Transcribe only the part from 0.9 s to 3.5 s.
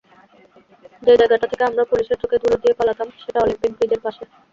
যে জায়গাটা থেকে আমরা পুলিশের চোখে ধুলো দিয়ে পালাতাম সেটা